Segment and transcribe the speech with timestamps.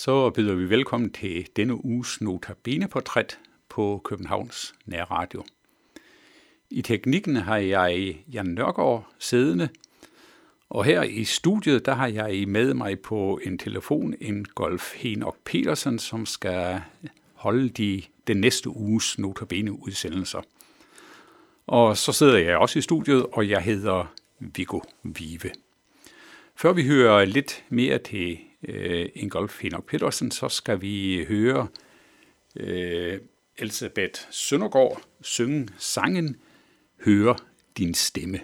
[0.00, 3.38] så byder vi velkommen til denne uges Notabene-portræt
[3.68, 5.44] på Københavns Nærradio.
[6.70, 9.68] I teknikken har jeg Jan Nørgaard siddende,
[10.68, 15.36] og her i studiet, der har jeg med mig på en telefon en Golf Henok
[15.44, 16.80] Petersen, som skal
[17.34, 20.40] holde de, den næste uges Notabene-udsendelser.
[21.66, 25.50] Og så sidder jeg også i studiet, og jeg hedder Viggo Vive.
[26.56, 31.68] Før vi hører lidt mere til øh, Ingolf Henok Petersen, så skal vi høre
[32.56, 33.20] øh,
[33.58, 36.36] Elisabeth Søndergaard synge sangen
[37.04, 37.36] Høre
[37.76, 38.40] din stemme.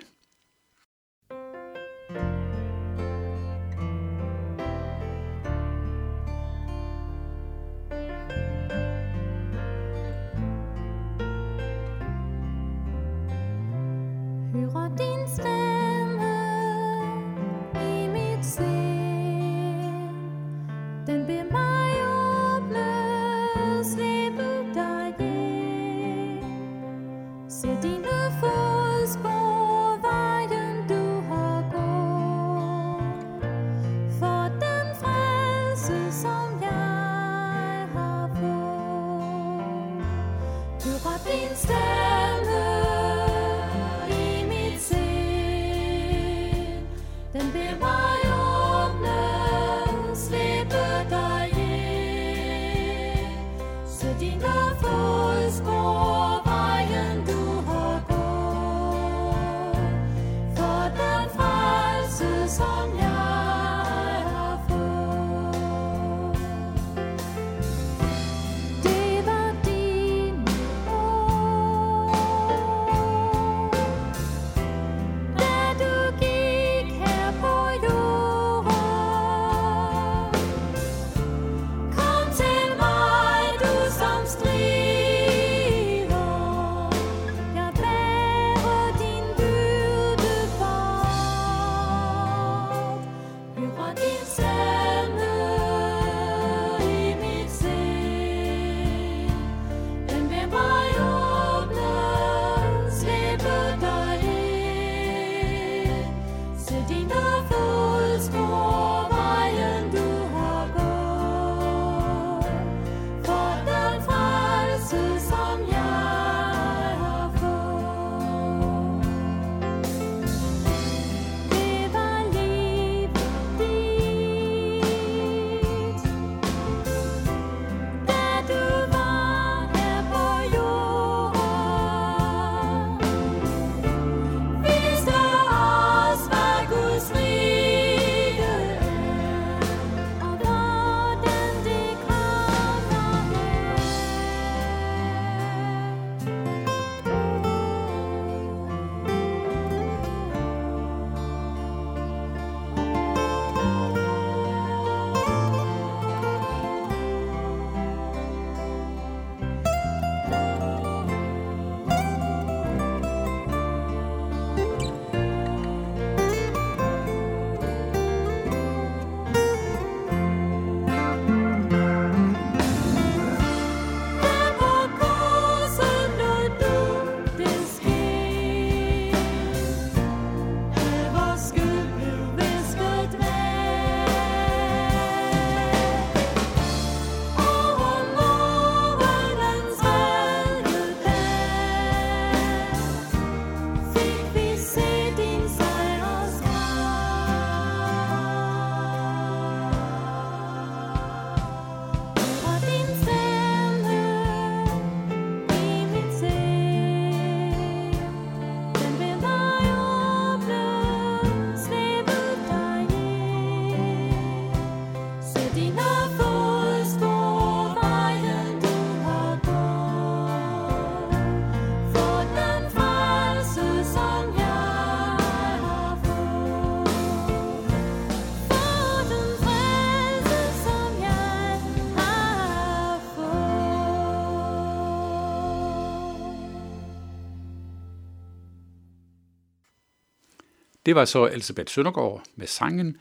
[240.87, 242.97] Det var så Elisabeth Søndergaard med sangen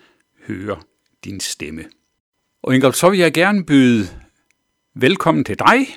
[0.48, 0.78] Høre
[1.24, 1.86] din stemme.
[2.64, 4.08] Og Ingolf, så vil jeg gerne byde
[4.94, 5.88] velkommen til dig.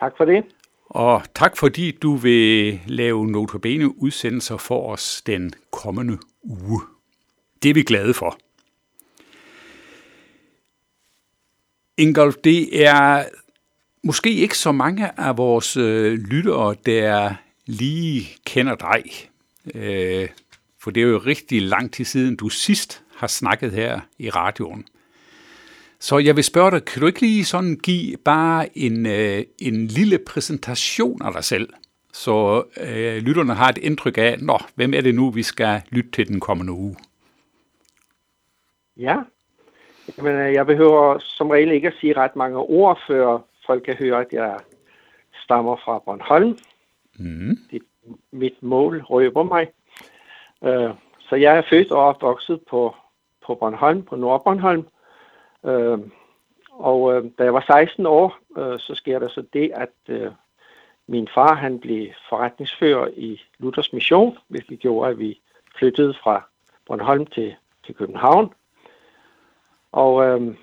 [0.00, 0.44] Tak for det.
[0.86, 6.80] Og tak fordi du vil lave notabene udsendelser for os den kommende uge.
[7.62, 8.38] Det er vi glade for.
[11.96, 13.24] Ingolf, det er
[14.04, 17.34] måske ikke så mange af vores øh, lyttere, der
[17.66, 19.30] lige kender dig.
[19.74, 20.28] Øh,
[20.80, 24.86] for det er jo rigtig lang tid siden, du sidst har snakket her i radioen.
[25.98, 29.86] Så jeg vil spørge dig, kan du ikke lige sådan give bare en, øh, en
[29.86, 31.68] lille præsentation af dig selv,
[32.12, 36.10] så øh, lytterne har et indtryk af, nå, hvem er det nu, vi skal lytte
[36.10, 36.96] til den kommende uge?
[38.96, 39.16] Ja,
[40.16, 43.94] men øh, jeg behøver som regel ikke at sige ret mange ord, før folk kan
[43.94, 44.56] høre, at jeg
[45.44, 46.58] stammer fra Bornholm.
[47.18, 47.58] Mm.
[47.70, 47.82] Det,
[48.30, 49.68] mit mål røber mig.
[50.64, 52.94] Øh, så jeg er født og opvokset på,
[53.46, 54.86] på Bornholm, på Nordbornholm.
[55.64, 55.98] Øh,
[56.70, 60.30] og øh, da jeg var 16 år, øh, så sker der så det, at øh,
[61.06, 65.40] min far han blev forretningsfører i Luthers Mission, hvilket gjorde, at vi
[65.78, 66.48] flyttede fra
[66.86, 67.54] Bornholm til,
[67.86, 68.54] til København.
[69.92, 70.56] Og, øh,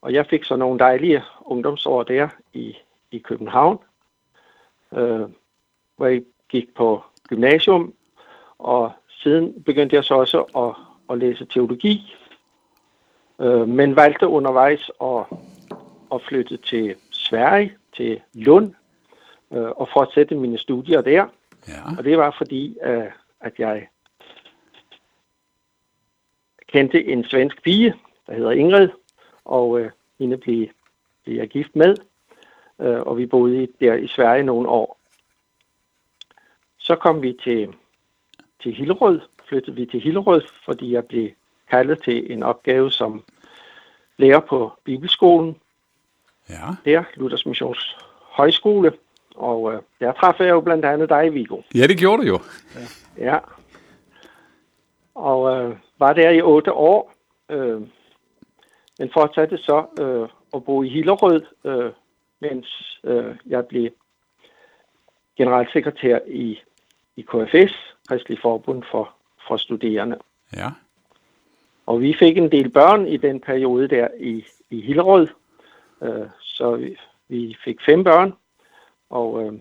[0.00, 2.76] og jeg fik så nogle dejlige ungdomsår der i,
[3.10, 3.78] i København,
[4.92, 5.28] øh,
[5.96, 7.94] hvor jeg gik på gymnasium,
[8.58, 10.74] og siden begyndte jeg så også at,
[11.10, 12.14] at læse teologi,
[13.40, 15.24] øh, men valgte undervejs at,
[16.14, 18.74] at flytte til Sverige, til Lund,
[19.52, 21.26] øh, og fortsætte mine studier der.
[21.68, 21.96] Ja.
[21.98, 23.10] Og det var fordi, øh,
[23.40, 23.88] at jeg
[26.66, 27.94] kendte en svensk pige,
[28.26, 28.88] der hedder Ingrid,
[29.44, 30.66] og øh, hende blev,
[31.24, 31.96] blev jeg gift med,
[32.80, 34.95] øh, og vi boede der i Sverige nogle år.
[36.86, 37.74] Så kom vi til,
[38.62, 41.30] til Hillerød, flyttede vi til Hillerød, fordi jeg blev
[41.70, 43.24] kaldet til en opgave som
[44.16, 45.56] lærer på Bibelskolen.
[46.48, 46.68] Ja.
[46.84, 48.92] Der, Luthers Missions Højskole.
[49.36, 51.60] Og øh, der træffede jeg jo blandt andet dig, Viggo.
[51.74, 52.38] Ja, det gjorde du jo.
[52.74, 53.24] Ja.
[53.24, 53.38] ja.
[55.14, 57.12] Og øh, var der i otte år,
[57.48, 57.80] øh,
[58.98, 61.92] men fortsatte så øh, at bo i Hillerød, øh,
[62.40, 63.90] mens øh, jeg blev
[65.36, 66.60] generalsekretær i,
[67.16, 69.14] i KFS, Kristelig Forbund for,
[69.48, 70.18] for Studerende.
[70.56, 70.70] Ja.
[71.86, 75.28] Og vi fik en del børn i den periode der i, i Hillerød,
[76.02, 76.98] øh, så vi,
[77.28, 78.32] vi fik fem børn,
[79.10, 79.52] og øh,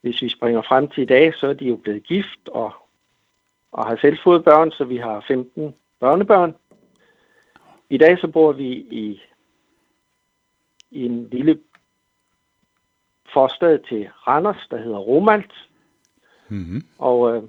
[0.00, 2.72] hvis vi springer frem til i dag, så er de jo blevet gift og
[3.72, 6.54] og har selv fået børn, så vi har 15 børnebørn.
[7.90, 9.22] I dag så bor vi i,
[10.90, 11.58] i en lille
[13.32, 15.52] forstad til Randers, der hedder Romalt.
[16.48, 16.84] Mm-hmm.
[16.98, 17.42] Og øh,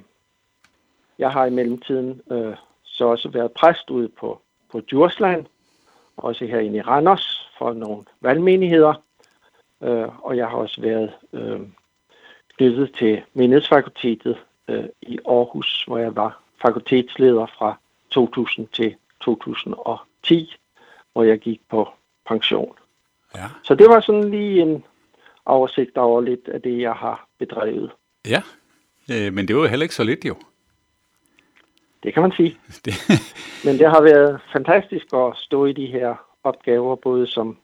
[1.20, 4.42] jeg har i mellemtiden øh, så også været præst ude på,
[4.72, 5.46] på Djursland,
[6.18, 8.94] også herinde i Randers for nogle valgmenigheder.
[9.84, 11.60] Øh, og jeg har også været øh,
[12.58, 14.38] knyttet til Menighedsfakultetet
[14.68, 17.78] øh, i Aarhus, hvor jeg var fakultetsleder fra
[18.10, 20.56] 2000 til 2010,
[21.14, 21.90] hvor jeg gik på
[22.28, 22.76] pension.
[23.36, 23.46] Ja.
[23.64, 24.84] Så det var sådan lige en
[25.46, 27.92] oversigt over lidt af det, jeg har bedrevet.
[28.28, 28.42] Ja,
[29.12, 30.36] øh, men det var jo heller ikke så lidt jo.
[32.04, 32.58] Det kan man sige.
[32.86, 32.94] Det.
[33.66, 37.58] men det har været fantastisk at stå i de her opgaver, både som,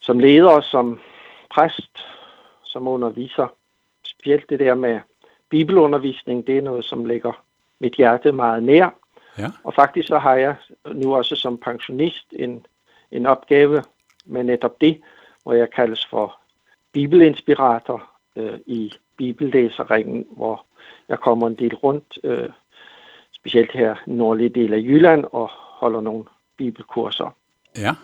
[0.00, 1.00] som leder, som
[1.50, 1.98] præst,
[2.64, 3.48] som underviser
[4.04, 5.00] specielt det der med
[5.48, 7.44] bibelundervisning, det er noget, som ligger
[7.80, 8.90] mit hjerte meget nær.
[9.38, 9.50] Ja.
[9.64, 10.56] Og faktisk så har jeg
[10.94, 12.66] nu også som pensionist en,
[13.10, 13.82] en opgave
[14.24, 15.00] med netop det,
[15.46, 16.40] hvor jeg kaldes for
[16.92, 20.66] bibelinspirator øh, i bibellæserringen, hvor
[21.08, 22.48] jeg kommer en del rundt, øh,
[23.32, 26.24] specielt her i nordlige del af Jylland, og holder nogle
[26.56, 27.36] bibelkurser.
[27.78, 27.94] Ja.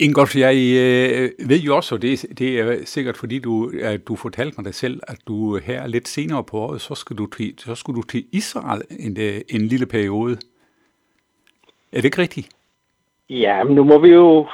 [0.00, 4.16] Ingolf, jeg øh, ved jo også, og det, det er sikkert fordi du, at du
[4.16, 7.54] fortalte mig det selv, at du her lidt senere på året, så skal du til,
[7.58, 10.32] så skal du til Israel en, øh, en lille periode.
[11.92, 12.48] Er det ikke rigtigt?
[13.30, 14.46] Ja, men nu må vi jo,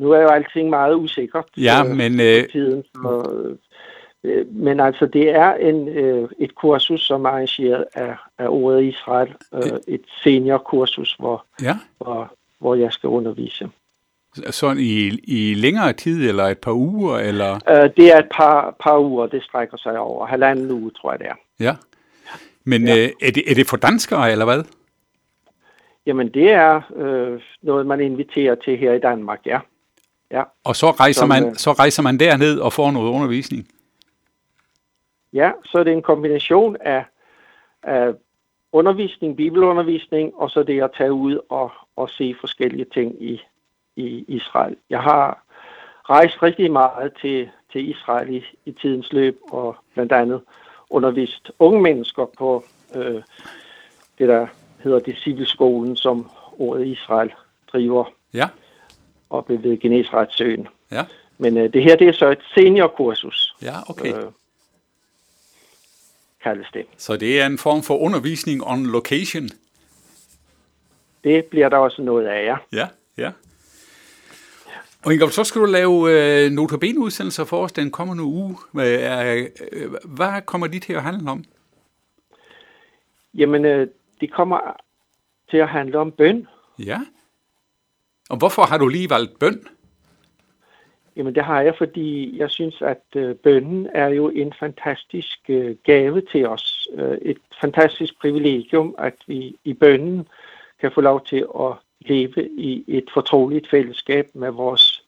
[0.00, 1.44] nu er jo alting meget usikkert.
[1.56, 2.20] Ja, øh, men...
[2.20, 3.32] Øh, tiden, så,
[4.24, 8.82] øh, men altså, det er en, øh, et kursus, som er arrangeret af, af ordet
[8.82, 9.34] Israel.
[9.54, 11.76] Øh, et seniorkursus, hvor, ja.
[11.98, 13.68] hvor, hvor jeg skal undervise.
[14.50, 17.18] Sådan i, i længere tid, eller et par uger?
[17.18, 17.54] Eller?
[17.68, 20.26] Øh, det er et par, par uger, det strækker sig over.
[20.26, 21.36] Halvanden uge, tror jeg det er.
[21.60, 21.74] Ja.
[22.64, 22.96] Men ja.
[22.96, 24.64] Øh, er, det, er det for danskere, eller hvad?
[26.06, 29.58] Jamen, det er øh, noget, man inviterer til her i Danmark, ja.
[30.30, 30.42] Ja.
[30.64, 33.68] Og så rejser, Som, man, øh, så rejser man derned og får noget undervisning?
[35.32, 37.04] Ja, så er det en kombination af,
[37.82, 38.12] af
[38.72, 43.42] undervisning, bibelundervisning, og så det at tage ud og, og se forskellige ting i,
[43.96, 44.76] i Israel.
[44.90, 45.42] Jeg har
[46.10, 50.40] rejst rigtig meget til, til Israel i, i tidens løb, og blandt andet
[50.90, 53.22] undervist unge mennesker på øh,
[54.18, 54.46] det, der
[54.78, 57.32] hedder Discipleskolen, som ordet Israel
[57.72, 58.48] driver Ja,
[59.30, 60.68] oppe ved Genesretsøen.
[60.90, 61.04] ja,
[61.38, 64.14] Men øh, det her, det er så et seniorkursus, ja, okay.
[64.14, 64.24] øh,
[66.42, 66.86] kaldes det.
[66.96, 69.48] Så det er en form for undervisning on location.
[71.24, 72.56] Det bliver der også noget af, ja.
[72.72, 73.30] Ja, ja.
[75.04, 78.56] Og Ingolf, så skal du lave øh, notabene-udsendelser for os den kommende uge.
[78.76, 81.44] Øh, øh, hvad kommer de til at handle om?
[83.34, 83.88] Jamen, øh,
[84.20, 84.60] det kommer
[85.50, 86.46] til at handle om bøn.
[86.78, 87.00] Ja.
[88.30, 89.66] Og hvorfor har du lige valgt bøn?
[91.16, 95.76] Jamen, det har jeg, fordi jeg synes, at øh, bønnen er jo en fantastisk øh,
[95.84, 96.88] gave til os.
[96.94, 100.28] Øh, et fantastisk privilegium, at vi i bønnen
[100.80, 105.04] kan få lov til at leve i et fortroligt fællesskab med vores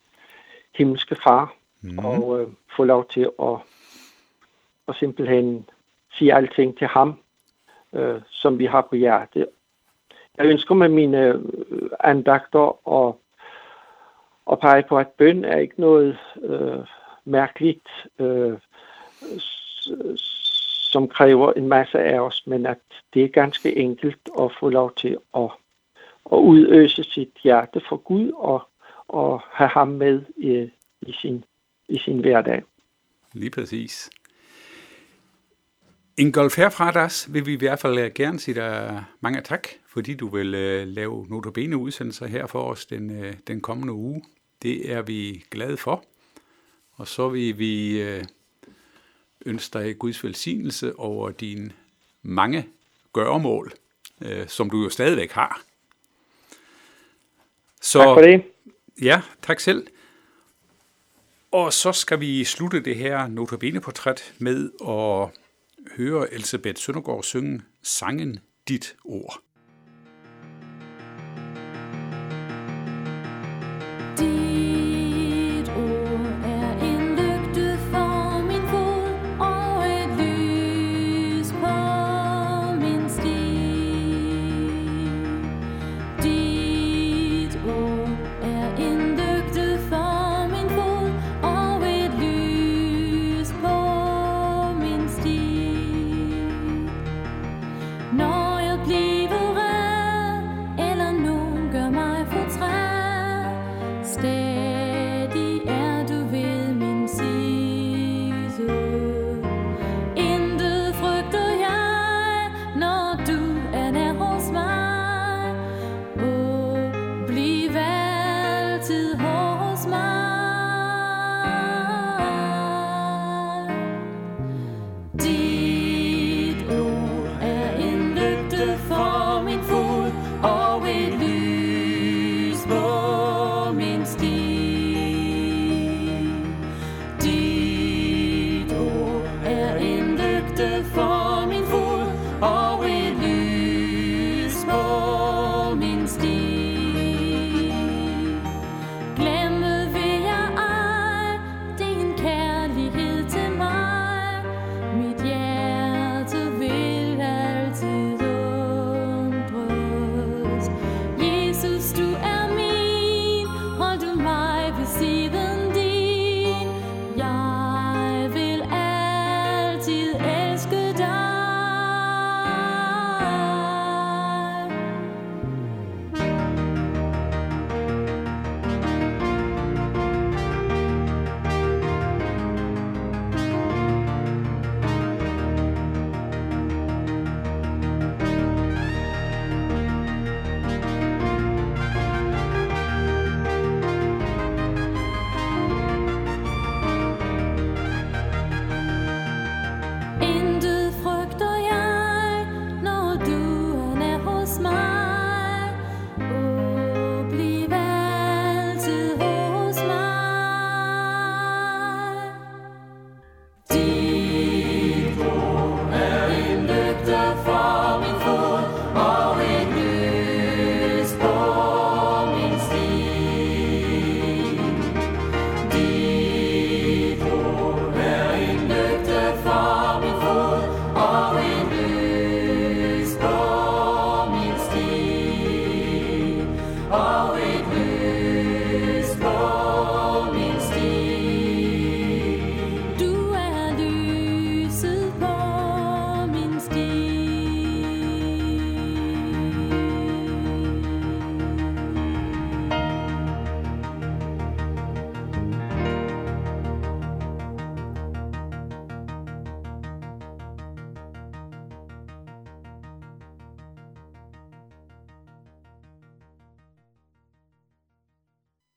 [0.75, 1.99] himmelske far, mm.
[1.99, 3.57] og øh, få lov til at,
[4.87, 5.69] at simpelthen
[6.13, 7.19] sige alting til ham,
[7.93, 9.47] øh, som vi har på hjertet.
[10.37, 11.41] Jeg ønsker med mine øh,
[11.99, 13.19] andagter og
[14.45, 16.79] og pege på, at bøn er ikke noget øh,
[17.25, 17.87] mærkeligt,
[18.19, 18.57] øh,
[20.91, 22.79] som kræver en masse af os, men at
[23.13, 25.49] det er ganske enkelt at få lov til at,
[26.31, 28.67] at udøse sit hjerte for Gud og,
[29.07, 30.71] og have ham med i,
[31.01, 31.45] i, sin,
[31.89, 32.63] i sin hverdag.
[33.33, 34.09] Lige præcis.
[36.17, 40.13] Ingolf, herfra dig vil vi i hvert fald øh, gerne sige dig mange tak, fordi
[40.13, 44.23] du vil øh, lave notabene udsendelser her for os den, øh, den kommende uge.
[44.61, 46.03] Det er vi glade for.
[46.95, 48.23] Og så vil vi øh,
[49.45, 51.71] ønske dig Guds velsignelse over dine
[52.21, 52.67] mange
[53.13, 53.73] gøremål,
[54.21, 55.61] øh, som du jo stadigvæk har.
[57.81, 58.43] Så, Tak for det.
[59.01, 59.87] Ja, tak selv.
[61.51, 65.42] Og så skal vi slutte det her notabene-portræt med at
[65.91, 69.41] høre Elisabeth Søndergaard synge sangen Dit Ord.